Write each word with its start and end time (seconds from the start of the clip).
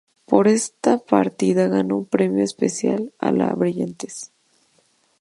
Por 0.25 0.47
esta 0.47 0.97
partida 0.97 1.67
ganó 1.67 1.95
un 1.97 2.05
Premio 2.07 2.43
especial 2.43 3.13
a 3.19 3.31
la 3.31 3.53
brillantez. 3.53 4.31